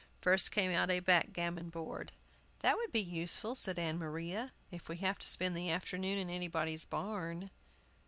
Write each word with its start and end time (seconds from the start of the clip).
First 0.19 0.51
came 0.51 0.71
out 0.71 0.89
a 0.89 0.99
backgammon 0.99 1.69
board. 1.69 2.11
"That 2.61 2.75
would 2.75 2.91
be 2.91 3.01
useful," 3.03 3.53
said 3.53 3.77
Ann 3.77 3.99
Maria, 3.99 4.51
"if 4.71 4.89
we 4.89 4.97
have 4.97 5.19
to 5.19 5.27
spend 5.27 5.55
the 5.55 5.69
afternoon 5.69 6.17
in 6.17 6.27
anybody's 6.27 6.85
barn." 6.85 7.51